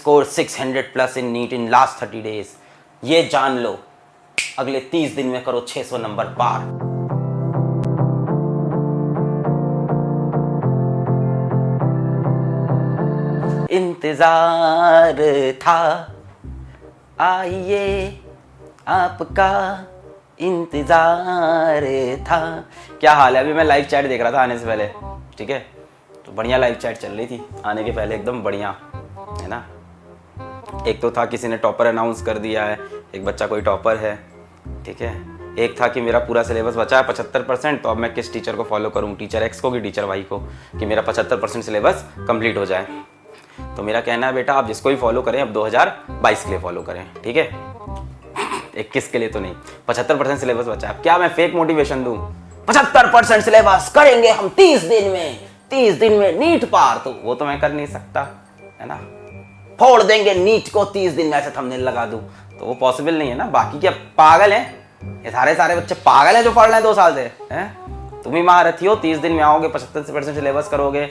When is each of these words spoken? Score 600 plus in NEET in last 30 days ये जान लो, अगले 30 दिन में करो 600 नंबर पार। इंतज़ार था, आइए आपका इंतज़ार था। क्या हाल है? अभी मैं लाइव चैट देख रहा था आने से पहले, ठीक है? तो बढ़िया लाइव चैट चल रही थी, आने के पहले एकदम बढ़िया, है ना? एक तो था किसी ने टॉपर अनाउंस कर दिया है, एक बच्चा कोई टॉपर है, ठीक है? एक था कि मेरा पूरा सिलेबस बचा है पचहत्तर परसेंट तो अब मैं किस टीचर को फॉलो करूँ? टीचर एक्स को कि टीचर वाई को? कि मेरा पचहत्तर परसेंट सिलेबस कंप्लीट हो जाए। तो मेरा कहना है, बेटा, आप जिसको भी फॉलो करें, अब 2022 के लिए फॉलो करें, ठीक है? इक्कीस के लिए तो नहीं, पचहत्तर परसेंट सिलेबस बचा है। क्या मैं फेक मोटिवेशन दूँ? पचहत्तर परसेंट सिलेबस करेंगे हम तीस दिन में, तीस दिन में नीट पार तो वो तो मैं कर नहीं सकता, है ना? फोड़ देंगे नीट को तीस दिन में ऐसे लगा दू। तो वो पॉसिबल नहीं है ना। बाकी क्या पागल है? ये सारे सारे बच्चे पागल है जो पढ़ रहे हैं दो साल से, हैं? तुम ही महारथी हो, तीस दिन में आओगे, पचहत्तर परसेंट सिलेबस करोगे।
Score 0.00 0.24
600 0.26 0.82
plus 0.92 1.16
in 1.18 1.26
NEET 1.30 1.52
in 1.52 1.68
last 1.70 2.04
30 2.04 2.22
days 2.22 2.48
ये 3.02 3.22
जान 3.32 3.56
लो, 3.58 3.78
अगले 4.58 4.80
30 4.92 5.14
दिन 5.16 5.26
में 5.28 5.42
करो 5.44 5.60
600 5.68 5.98
नंबर 5.98 6.24
पार। 6.38 6.88
इंतज़ार 13.72 15.20
था, 15.62 15.82
आइए 17.20 18.20
आपका 18.88 19.52
इंतज़ार 20.40 21.84
था। 22.28 22.40
क्या 23.00 23.12
हाल 23.14 23.36
है? 23.36 23.42
अभी 23.42 23.52
मैं 23.52 23.64
लाइव 23.64 23.84
चैट 23.84 24.08
देख 24.08 24.20
रहा 24.20 24.32
था 24.32 24.42
आने 24.42 24.58
से 24.58 24.66
पहले, 24.66 24.88
ठीक 25.38 25.50
है? 25.50 25.58
तो 26.26 26.32
बढ़िया 26.32 26.58
लाइव 26.58 26.74
चैट 26.76 26.96
चल 26.96 27.12
रही 27.12 27.26
थी, 27.26 27.42
आने 27.64 27.84
के 27.84 27.92
पहले 27.92 28.14
एकदम 28.14 28.42
बढ़िया, 28.42 28.74
है 29.42 29.48
ना? 29.48 29.62
एक 30.86 31.00
तो 31.02 31.10
था 31.10 31.24
किसी 31.26 31.48
ने 31.48 31.56
टॉपर 31.56 31.86
अनाउंस 31.86 32.22
कर 32.22 32.38
दिया 32.38 32.64
है, 32.64 32.78
एक 33.14 33.24
बच्चा 33.24 33.46
कोई 33.46 33.60
टॉपर 33.60 33.96
है, 33.96 34.14
ठीक 34.86 35.00
है? 35.02 35.14
एक 35.58 35.80
था 35.80 35.88
कि 35.88 36.00
मेरा 36.00 36.18
पूरा 36.18 36.42
सिलेबस 36.42 36.76
बचा 36.76 36.96
है 36.96 37.06
पचहत्तर 37.06 37.42
परसेंट 37.42 37.82
तो 37.82 37.88
अब 37.88 37.96
मैं 37.96 38.12
किस 38.14 38.32
टीचर 38.32 38.56
को 38.56 38.64
फॉलो 38.64 38.90
करूँ? 38.90 39.14
टीचर 39.16 39.42
एक्स 39.42 39.60
को 39.60 39.70
कि 39.70 39.80
टीचर 39.80 40.04
वाई 40.04 40.22
को? 40.22 40.38
कि 40.78 40.86
मेरा 40.86 41.02
पचहत्तर 41.02 41.36
परसेंट 41.36 41.64
सिलेबस 41.64 42.04
कंप्लीट 42.18 42.56
हो 42.56 42.64
जाए। 42.66 42.86
तो 43.76 43.82
मेरा 43.82 44.00
कहना 44.00 44.26
है, 44.26 44.32
बेटा, 44.32 44.54
आप 44.54 44.66
जिसको 44.66 44.88
भी 44.88 44.96
फॉलो 44.96 45.22
करें, 45.22 45.40
अब 45.42 45.52
2022 45.52 46.44
के 46.44 46.50
लिए 46.50 46.58
फॉलो 46.58 46.82
करें, 46.82 47.04
ठीक 47.24 47.36
है? 47.36 47.48
इक्कीस 48.76 49.08
के 49.08 49.18
लिए 49.18 49.28
तो 49.28 49.40
नहीं, 49.40 49.54
पचहत्तर 49.88 50.16
परसेंट 50.16 50.38
सिलेबस 50.38 50.66
बचा 50.66 50.88
है। 50.88 51.02
क्या 51.02 51.18
मैं 51.18 51.28
फेक 51.28 51.54
मोटिवेशन 51.54 52.04
दूँ? 52.04 52.16
पचहत्तर 52.68 53.10
परसेंट 53.12 53.44
सिलेबस 53.44 53.92
करेंगे 53.94 54.30
हम 54.30 54.48
तीस 54.48 54.82
दिन 54.82 55.10
में, 55.10 55.38
तीस 55.70 55.94
दिन 55.94 56.12
में 56.12 56.38
नीट 56.38 56.64
पार 56.64 57.00
तो 57.04 57.10
वो 57.22 57.34
तो 57.34 57.44
मैं 57.44 57.60
कर 57.60 57.72
नहीं 57.72 57.86
सकता, 57.86 58.28
है 58.80 58.86
ना? 58.86 59.00
फोड़ 59.80 60.02
देंगे 60.02 60.34
नीट 60.34 60.72
को 60.72 60.84
तीस 60.84 61.12
दिन 61.12 61.26
में 61.26 61.38
ऐसे 61.38 61.76
लगा 61.76 62.06
दू। 62.06 62.16
तो 62.58 62.66
वो 62.66 62.74
पॉसिबल 62.74 63.14
नहीं 63.14 63.28
है 63.28 63.36
ना। 63.36 63.44
बाकी 63.44 63.80
क्या 63.80 63.90
पागल 63.90 64.52
है? 64.52 64.60
ये 65.04 65.30
सारे 65.30 65.54
सारे 65.54 65.76
बच्चे 65.76 65.94
पागल 65.94 66.36
है 66.36 66.42
जो 66.44 66.52
पढ़ 66.52 66.64
रहे 66.64 66.74
हैं 66.74 66.82
दो 66.82 66.94
साल 66.94 67.14
से, 67.14 67.32
हैं? 67.52 67.80
तुम 68.22 68.34
ही 68.36 68.42
महारथी 68.42 68.86
हो, 68.86 68.94
तीस 68.94 69.18
दिन 69.18 69.32
में 69.32 69.42
आओगे, 69.42 69.68
पचहत्तर 69.68 70.00
परसेंट 70.00 70.36
सिलेबस 70.36 70.68
करोगे। 70.68 70.98